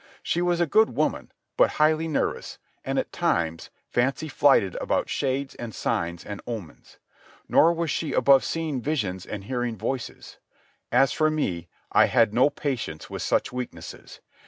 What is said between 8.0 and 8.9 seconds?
above seeing